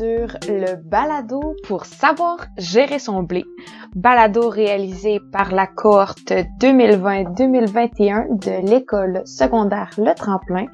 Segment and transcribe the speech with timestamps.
[0.00, 3.44] sur le balado pour savoir gérer son blé.
[3.94, 10.68] Balado réalisé par la cohorte 2020-2021 de l'école secondaire Le Tremplin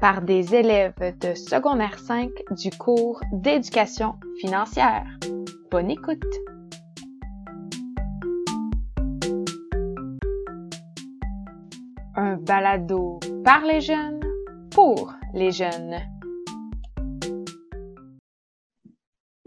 [0.00, 5.04] par des élèves de secondaire 5 du cours d'éducation financière.
[5.70, 6.24] Bonne écoute!
[12.16, 14.20] Un balado par les jeunes
[14.70, 15.98] pour les jeunes.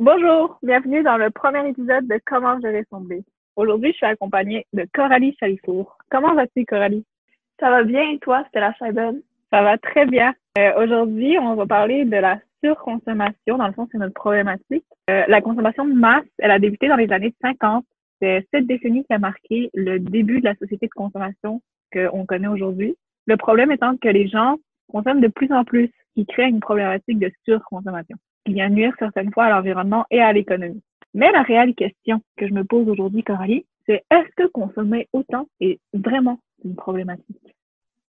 [0.06, 3.24] Bonjour, bienvenue dans le premier épisode de Comment gérer son blé.
[3.56, 5.98] Aujourd'hui, je suis accompagnée de Coralie Chalifour.
[6.12, 7.06] Comment vas-tu, Coralie?
[7.58, 9.22] Ça va bien et toi, Stella Scheiben?
[9.50, 10.34] Ça va très bien.
[10.58, 13.58] Euh, aujourd'hui, on va parler de la surconsommation.
[13.58, 14.84] Dans le fond, c'est notre problématique.
[15.10, 17.86] Euh, la consommation de masse, elle a débuté dans les années 50.
[18.22, 21.62] C'est cette décennie qui a marqué le début de la société de consommation
[21.94, 22.98] qu'on connaît aujourd'hui.
[23.26, 24.58] Le problème étant que les gens
[24.92, 29.32] consomment de plus en plus, qui crée une problématique de surconsommation qui vient nuire certaines
[29.32, 30.84] fois à l'environnement et à l'économie.
[31.14, 35.48] Mais la réelle question que je me pose aujourd'hui, Coralie, c'est est-ce que consommer autant
[35.60, 37.56] est vraiment une problématique?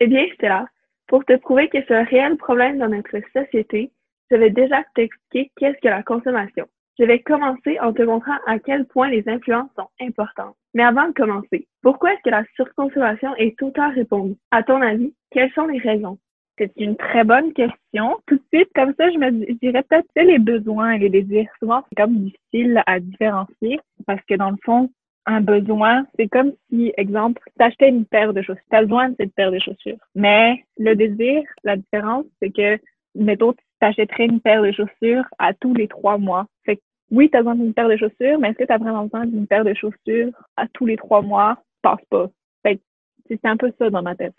[0.01, 0.67] Eh bien, là.
[1.07, 3.91] pour te prouver que c'est un réel problème dans notre société,
[4.31, 6.67] je vais déjà t'expliquer qu'est-ce que la consommation.
[6.99, 10.55] Je vais commencer en te montrant à quel point les influences sont importantes.
[10.75, 14.37] Mais avant de commencer, pourquoi est-ce que la surconsommation est autant répandue?
[14.51, 16.19] À ton avis, quelles sont les raisons?
[16.61, 18.19] C'est une très bonne question.
[18.27, 19.31] Tout de suite, comme ça, je me
[19.63, 21.49] dirais peut-être les besoins et les désirs.
[21.59, 24.91] Souvent, c'est comme difficile à différencier parce que dans le fond,
[25.25, 28.63] un besoin, c'est comme si, exemple, t'achetais une paire de chaussures.
[28.69, 29.97] T'as besoin de cette paire de chaussures.
[30.15, 32.79] Mais le désir, la différence, c'est que,
[33.15, 36.45] mettons, t'achèterais une paire de chaussures à tous les trois mois.
[36.67, 39.25] Fait que, oui, t'as besoin d'une paire de chaussures, mais est-ce que t'as vraiment besoin
[39.25, 41.57] d'une paire de chaussures à tous les trois mois?
[41.81, 42.29] Passe pas.
[42.63, 42.83] Fait que,
[43.31, 44.35] c'est un peu ça dans ma tête.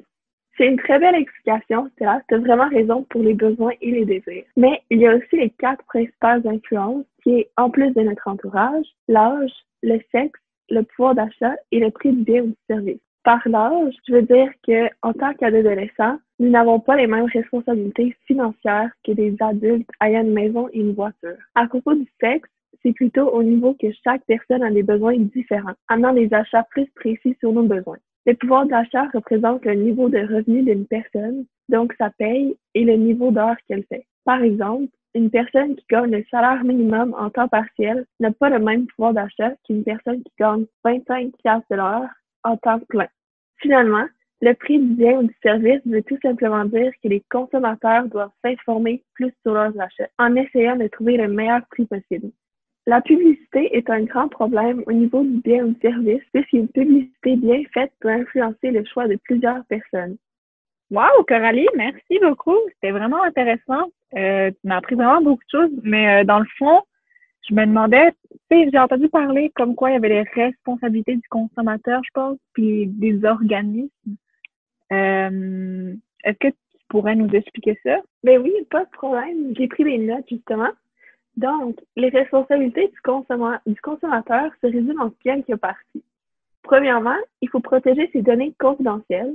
[0.62, 2.22] C'est une très belle explication, Stella.
[2.30, 4.44] Tu vraiment raison pour les besoins et les désirs.
[4.56, 8.28] Mais il y a aussi les quatre principales influences qui est, en plus de notre
[8.28, 9.52] entourage, l'âge,
[9.82, 10.40] le sexe,
[10.70, 13.00] le pouvoir d'achat et le prix du bien ou du service.
[13.24, 18.16] Par l'âge, je veux dire que en tant qu'adolescents, nous n'avons pas les mêmes responsabilités
[18.28, 21.38] financières que des adultes ayant une maison et une voiture.
[21.56, 22.48] À propos du sexe,
[22.84, 26.86] c'est plutôt au niveau que chaque personne a des besoins différents, amenant des achats plus
[26.94, 27.98] précis sur nos besoins.
[28.26, 32.96] Le pouvoir d'achat représente le niveau de revenu d'une personne, donc sa paye, et le
[32.96, 34.06] niveau d'heure qu'elle fait.
[34.26, 38.60] Par exemple, une personne qui gagne le salaire minimum en temps partiel n'a pas le
[38.60, 41.32] même pouvoir d'achat qu'une personne qui gagne 25
[41.70, 42.10] de l'heure
[42.44, 43.08] en temps plein.
[43.58, 44.06] Finalement,
[44.42, 48.32] le prix du bien ou du service veut tout simplement dire que les consommateurs doivent
[48.44, 52.32] s'informer plus sur leurs achats en essayant de trouver le meilleur prix possible.
[52.88, 57.36] La publicité est un grand problème au niveau du bien ou du service, puisqu'une publicité
[57.36, 60.18] bien faite peut influencer le choix de plusieurs personnes.
[60.90, 62.58] Wow, Coralie, merci beaucoup.
[62.74, 63.92] C'était vraiment intéressant.
[64.16, 66.82] Euh, tu m'as appris vraiment beaucoup de choses, mais euh, dans le fond,
[67.48, 71.16] je me demandais, tu sais, j'ai entendu parler comme quoi il y avait les responsabilités
[71.16, 74.16] du consommateur, je pense, puis des organismes.
[74.92, 75.94] Euh,
[76.24, 78.02] Est-ce que tu pourrais nous expliquer ça?
[78.24, 79.54] Ben oui, pas de problème.
[79.58, 80.72] J'ai pris des notes, justement.
[81.42, 83.02] Donc, les responsabilités du,
[83.82, 86.04] consommateur se résument en quelques parties.
[86.62, 89.34] Premièrement, il faut protéger ses données confidentielles,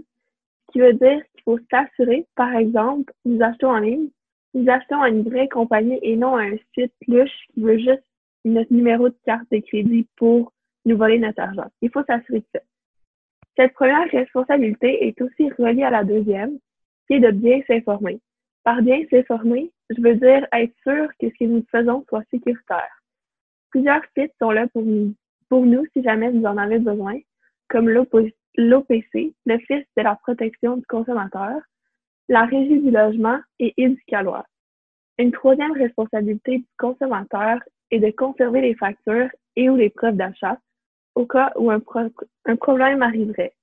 [0.67, 4.09] ce qui veut dire qu'il faut s'assurer, par exemple, nous achetons en ligne,
[4.55, 8.05] nous achetons à une vraie compagnie et non à un site luche qui veut juste
[8.45, 10.53] notre numéro de carte de crédit pour
[10.85, 11.67] nous voler notre argent.
[11.83, 12.61] Il faut s'assurer de ça.
[13.57, 16.57] Cette première responsabilité est aussi reliée à la deuxième,
[17.09, 18.21] qui est de bien s'informer.
[18.63, 23.03] Par bien s'informer, je veux dire être sûr que ce que nous faisons soit sécuritaire.
[23.71, 27.19] Plusieurs sites sont là pour nous, si jamais vous en avez besoin,
[27.69, 31.61] comme l'OPC, l'Office de la protection du consommateur,
[32.29, 34.47] la Régie du logement et Éducalois.
[35.19, 37.61] Une troisième responsabilité du consommateur
[37.91, 40.59] est de conserver les factures et ou les preuves d'achat
[41.15, 41.81] au cas où un
[42.57, 43.55] problème arriverait.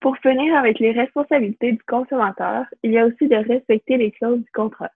[0.00, 4.40] Pour finir avec les responsabilités du consommateur, il y a aussi de respecter les clauses
[4.40, 4.90] du contrat.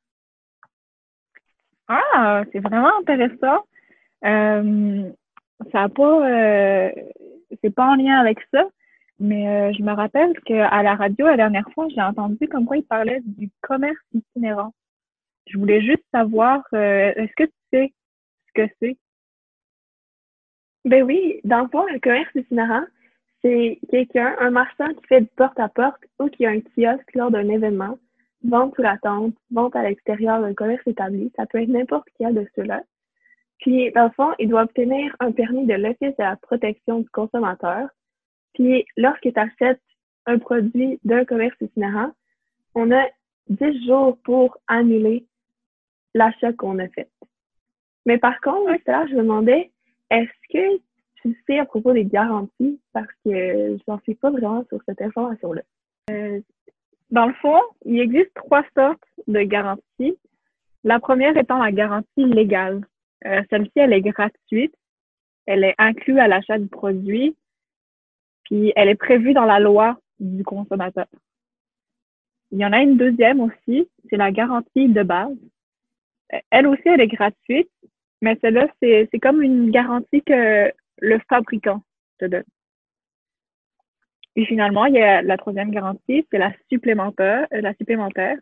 [1.89, 3.65] Ah, c'est vraiment intéressant.
[4.25, 5.11] Euh,
[5.73, 6.91] ça a pas, euh,
[7.63, 8.65] c'est pas en lien avec ça,
[9.19, 12.77] mais euh, je me rappelle qu'à la radio la dernière fois, j'ai entendu comme quoi
[12.77, 14.73] il parlait du commerce itinérant.
[15.47, 17.93] Je voulais juste savoir, est-ce que tu sais
[18.49, 18.97] ce que c'est?
[20.85, 22.85] Ben oui, dans le fond, le commerce itinérant,
[23.43, 27.49] c'est quelqu'un, un marchand qui fait du porte-à-porte ou qui a un kiosque lors d'un
[27.49, 27.99] événement,
[28.45, 32.35] vente sous la tente, vente à l'extérieur d'un commerce établi, ça peut être n'importe quel
[32.35, 32.83] de ceux-là.
[33.59, 37.09] Puis, dans le fond, il doit obtenir un permis de l'Office de la protection du
[37.11, 37.89] consommateur.
[38.55, 39.81] Puis, lorsque tu achètes
[40.27, 42.11] un produit d'un commerce itinérant,
[42.75, 43.05] on a
[43.49, 45.27] 10 jours pour annuler
[46.15, 47.09] l'achat qu'on a fait.
[48.07, 49.71] Mais par contre, là, je me demandais,
[50.11, 50.83] est-ce que
[51.47, 52.81] sais à propos des garanties?
[52.93, 55.63] Parce que je n'en sais pas vraiment sur cette information-là.
[56.11, 56.41] Euh,
[57.11, 60.17] dans le fond, il existe trois sortes de garanties.
[60.85, 62.81] La première étant la garantie légale.
[63.27, 64.75] Euh, celle-ci, elle est gratuite.
[65.47, 67.37] Elle est inclue à l'achat du produit.
[68.45, 71.07] Puis, elle est prévue dans la loi du consommateur.
[72.51, 75.37] Il y en a une deuxième aussi, c'est la garantie de base.
[76.33, 77.71] Euh, elle aussi, elle est gratuite,
[78.21, 81.83] mais celle-là, c'est comme une garantie que le fabricant
[82.19, 82.45] te donne.
[84.35, 87.47] Et finalement, il y a la troisième garantie, c'est la supplémentaire.
[87.53, 88.39] Euh, la supplémentaire.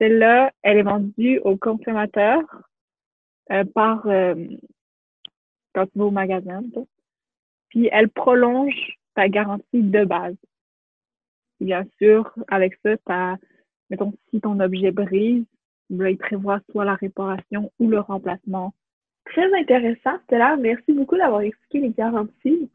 [0.00, 2.40] Celle-là, elle est vendue au consommateur
[3.52, 4.34] euh, par euh,
[5.72, 6.62] quand tu vas au magasin.
[7.68, 10.36] Puis elle prolonge ta garantie de base.
[11.60, 13.36] bien sûr, avec ça,
[13.88, 15.44] mettons, si ton objet brise,
[15.90, 18.74] il prévoit soit la réparation ou le remplacement.
[19.24, 20.56] Très intéressant, Stella.
[20.56, 22.70] Merci beaucoup d'avoir expliqué les garanties.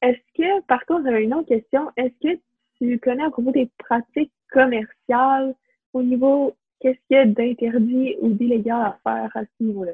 [0.00, 1.90] Est-ce que, par contre, j'avais une autre question.
[1.96, 2.40] Est-ce que
[2.78, 5.54] tu connais à propos des pratiques commerciales
[5.92, 9.92] au niveau qu'est-ce qu'il y a d'interdit ou d'illégal à faire à ce niveau-là?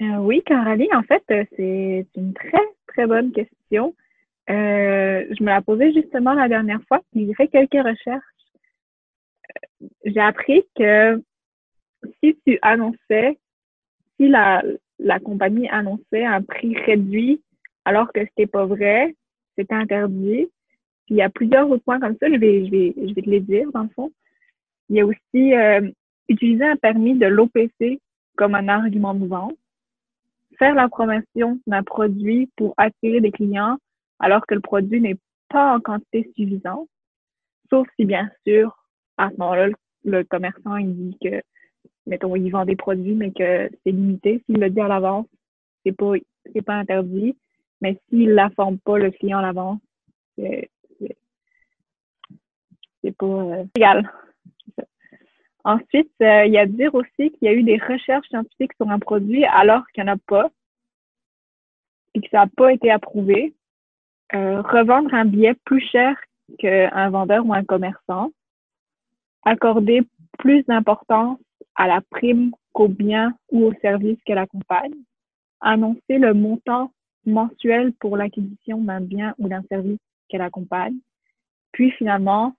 [0.00, 3.94] Euh, oui, Caroline, en fait, euh, c'est une très, très bonne question.
[4.50, 8.22] Euh, je me la posais justement la dernière fois, j'ai fait quelques recherches.
[10.04, 11.22] J'ai appris que
[12.22, 13.38] si tu annonçais,
[14.16, 14.62] si la,
[15.02, 17.42] la compagnie annonçait un prix réduit
[17.84, 19.14] alors que c'était pas vrai,
[19.56, 20.48] c'était interdit.
[21.06, 22.70] Puis il y a plusieurs autres points comme ça, je vais, je
[23.14, 24.12] vais, te les dire dans le fond.
[24.88, 25.90] Il y a aussi euh,
[26.28, 28.00] utiliser un permis de l'OPC
[28.36, 29.56] comme un argument de vente,
[30.58, 33.78] faire la promotion d'un produit pour attirer des clients
[34.20, 35.18] alors que le produit n'est
[35.48, 36.88] pas en quantité suffisante,
[37.68, 38.86] sauf si bien sûr,
[39.18, 39.68] à ce moment-là,
[40.04, 41.42] le, commerçant il dit que,
[42.06, 44.42] mettons, il vend des produits, mais que c'est limité.
[44.46, 45.26] S'il le dit à l'avance,
[45.84, 46.12] c'est pas,
[46.52, 47.36] c'est pas interdit.
[47.80, 49.80] Mais s'il l'informe pas le client à l'avance,
[50.36, 50.70] c'est,
[53.02, 54.10] c'est, pas euh, légal.
[55.64, 58.74] Ensuite, euh, il y a à dire aussi qu'il y a eu des recherches scientifiques
[58.74, 60.50] sur un produit alors qu'il n'y en a pas
[62.14, 63.54] et que ça n'a pas été approuvé.
[64.34, 66.16] Euh, revendre un billet plus cher
[66.58, 68.30] qu'un vendeur ou un commerçant.
[69.44, 70.02] Accorder
[70.38, 71.38] plus d'importance
[71.74, 74.94] à la prime qu'au bien ou au service qu'elle accompagne.
[75.60, 76.92] Annoncer le montant
[77.24, 79.98] mensuel pour l'acquisition d'un bien ou d'un service
[80.28, 80.96] qu'elle accompagne.
[81.72, 82.54] Puis finalement,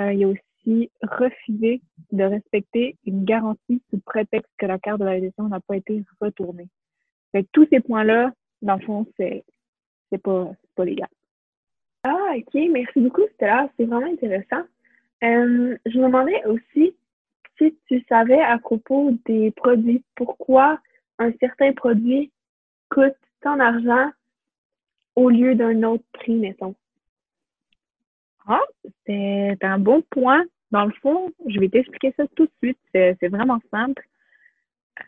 [0.00, 1.80] euh, il y a aussi refuser
[2.12, 6.68] de respecter une garantie sous prétexte que la carte de validation n'a pas été retournée.
[7.32, 9.44] Fait tous ces points-là, dans le fond, c'est,
[10.10, 11.08] c'est pas, pas légal.
[12.04, 13.68] Ah, ok, merci beaucoup, Stella.
[13.76, 14.62] C'est vraiment intéressant.
[15.24, 16.94] Euh, je me demandais aussi
[17.58, 20.78] si tu savais à propos des produits, pourquoi
[21.18, 22.30] un certain produit
[22.88, 24.10] coûte tant d'argent
[25.16, 26.74] au lieu d'un autre prix, mettons?
[28.46, 28.62] Ah,
[29.06, 30.44] c'est un bon point.
[30.70, 32.78] Dans le fond, je vais t'expliquer ça tout de suite.
[32.92, 34.02] C'est vraiment simple.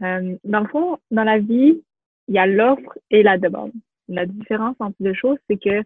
[0.02, 1.82] Euh, dans le fond, dans la vie,
[2.28, 3.72] il y a l'offre et la demande.
[4.08, 5.82] La différence entre deux choses, c'est que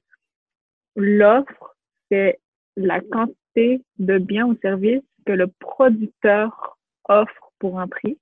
[0.97, 1.77] l'offre,
[2.11, 2.41] c'est
[2.77, 6.79] la quantité de biens ou services que le producteur
[7.09, 8.19] offre pour un prix.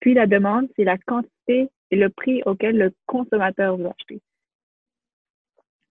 [0.00, 4.20] Puis la demande, c'est la quantité et le prix auquel le consommateur veut acheter.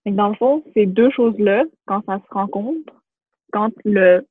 [0.04, 2.94] Et dans le fond, ces deux choses-là, quand ça se rencontre,
[3.52, 4.26] quand le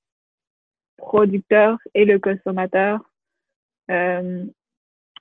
[0.98, 3.00] producteur et le consommateur
[3.92, 4.46] euh,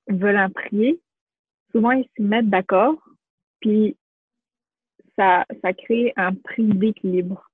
[0.09, 0.99] veulent un prix,
[1.73, 2.95] souvent ils se mettent d'accord,
[3.61, 3.97] puis
[5.17, 7.51] ça, ça crée un prix d'équilibre.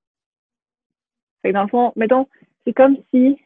[1.44, 2.28] dans le fond, mettons,
[2.64, 3.38] c'est comme si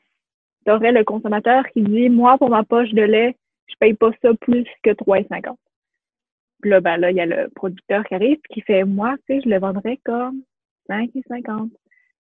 [0.64, 4.10] tu aurais le consommateur qui dit Moi, pour ma poche de lait, je paye pas
[4.22, 5.56] ça plus que 3,50.
[6.60, 9.34] Puis là, ben là, il y a le producteur qui arrive qui fait Moi, tu
[9.34, 10.42] sais, je le vendrais comme
[10.88, 11.70] 5,50.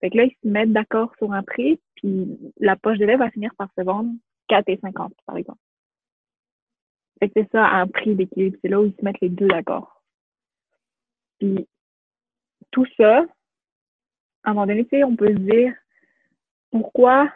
[0.00, 3.16] Fait que là, ils se mettent d'accord sur un prix, puis la poche de lait
[3.16, 4.10] va finir par se vendre
[4.50, 5.58] 4,50 par exemple.
[7.18, 8.58] Fait que c'est ça, un prix d'équilibre.
[8.62, 10.02] C'est là où ils se mettent les deux d'accord.
[11.38, 11.66] Puis
[12.70, 13.24] tout ça,
[14.44, 15.74] à un moment donné, tu sais, on peut se dire
[16.70, 17.32] pourquoi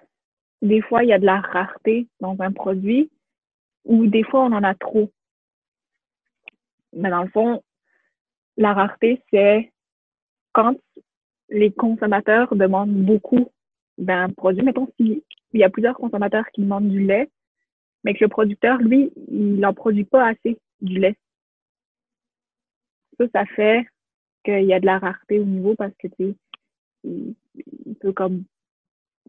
[0.63, 3.11] des fois il y a de la rareté dans un produit
[3.85, 5.11] ou des fois on en a trop?
[6.93, 7.63] Mais dans le fond,
[8.57, 9.73] la rareté, c'est
[10.53, 10.77] quand
[11.49, 13.51] les consommateurs demandent beaucoup
[13.99, 14.63] d'un produit.
[14.63, 15.23] Mettons s'il
[15.55, 17.31] y a plusieurs consommateurs qui demandent du lait,
[18.05, 21.17] mais que le producteur, lui, il n'en produit pas assez du lait.
[23.19, 23.87] Ça, ça fait
[24.45, 26.35] qu'il y a de la rareté au niveau parce que tu
[28.01, 28.45] peut comme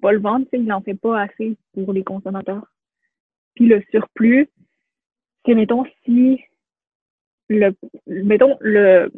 [0.01, 2.65] pas le vendre, il n'en fait pas assez pour les consommateurs.
[3.55, 4.49] Puis le surplus,
[5.45, 6.41] c'est, mettons, si
[7.49, 7.75] le,
[8.07, 9.11] mettons, le,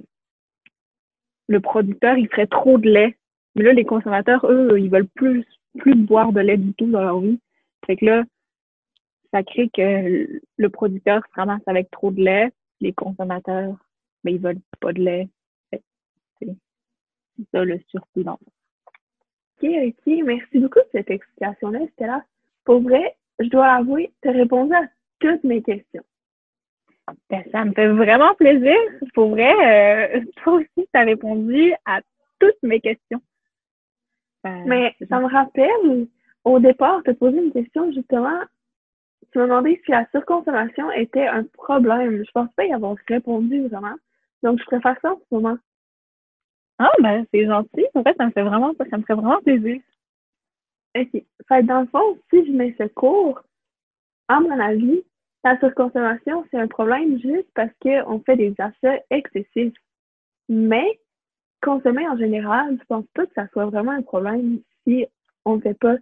[1.48, 3.18] le producteur, il ferait trop de lait.
[3.56, 5.46] Mais là, les consommateurs, eux, ils veulent plus,
[5.78, 7.40] plus boire de lait du tout dans leur vie.
[7.86, 8.24] Fait que là,
[9.32, 12.52] ça crée que le producteur se ramasse avec trop de lait.
[12.82, 13.76] Les consommateurs,
[14.24, 15.30] mais ben, ils veulent pas de lait.
[15.72, 18.40] C'est ça le surplus dans
[19.64, 20.24] OK.
[20.26, 22.24] Merci beaucoup de cette explication-là, Stella.
[22.66, 24.84] Pour vrai, je dois avouer, tu as répondu à
[25.20, 26.04] toutes mes questions.
[27.30, 28.76] Ben, ça me fait vraiment plaisir.
[29.14, 32.02] Pour vrai, euh, toi aussi, tu as répondu à
[32.40, 33.22] toutes mes questions.
[34.44, 36.08] Ben, Mais ça me rappelle,
[36.44, 38.40] au départ, tu as posé une question justement.
[39.32, 42.24] Tu m'as demandé si la surconsommation était un problème.
[42.26, 43.96] Je pense pas y avoir répondu vraiment.
[44.44, 45.58] Donc, je préfère ça en ce moment.
[46.84, 47.86] Ah, ben, c'est gentil.
[47.96, 49.80] En fait, ça me fait vraiment, ça me fait vraiment plaisir.
[50.98, 51.24] OK.
[51.48, 53.42] Fait dans le fond, si je mets ce cours,
[54.28, 55.02] à mon avis,
[55.46, 59.74] la surconsommation, c'est un problème juste parce qu'on fait des achats excessifs.
[60.50, 61.00] Mais
[61.62, 65.06] consommer en général, je pense pas que ça soit vraiment un problème si
[65.46, 65.96] on ne fait pas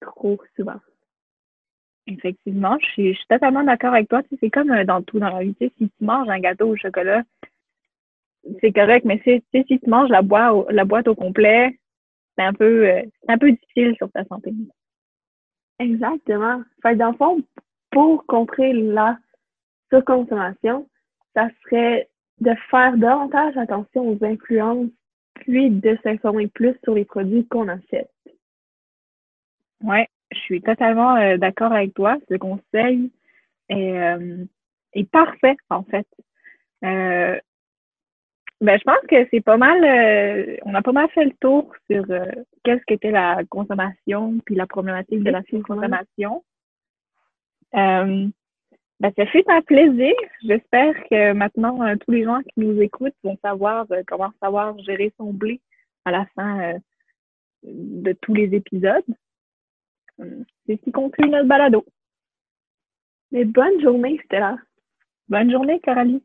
[0.00, 0.80] trop souvent.
[2.06, 4.22] Effectivement, je suis, je suis totalement d'accord avec toi.
[4.40, 5.54] c'est comme euh, dans tout dans la vie.
[5.60, 7.24] si tu manges un gâteau au chocolat,
[8.60, 11.78] c'est correct, mais si, si tu manges la boîte, la boîte au complet,
[12.36, 14.52] c'est un peu euh, c'est un peu difficile sur ta santé.
[15.78, 16.62] Exactement.
[16.82, 17.42] Fait dans le fond,
[17.90, 19.18] pour contrer la
[19.90, 20.88] surconsommation,
[21.34, 22.08] ça serait
[22.40, 24.90] de faire davantage attention aux influences,
[25.34, 28.10] puis de s'informer plus sur les produits qu'on achète.
[29.82, 32.16] Oui, je suis totalement euh, d'accord avec toi.
[32.28, 33.10] Ce conseil
[33.68, 34.44] est, euh,
[34.92, 36.06] est parfait, en fait.
[36.84, 37.38] Euh,
[38.60, 41.72] ben, je pense que c'est pas mal, euh, on a pas mal fait le tour
[41.88, 42.26] sur euh,
[42.64, 46.44] qu'est-ce qu'était la consommation, puis la problématique de la surconsommation.
[47.76, 48.26] Euh,
[49.00, 50.12] ben, ça fait un plaisir.
[50.42, 55.12] J'espère que maintenant, euh, tous les gens qui nous écoutent vont savoir comment savoir gérer
[55.18, 55.60] son blé
[56.04, 56.74] à la fin
[57.62, 59.04] de tous les épisodes.
[60.18, 61.84] C'est ce qui conclut notre balado.
[63.30, 64.56] Mais bonne journée, Stella.
[65.28, 66.24] Bonne journée, Coralie.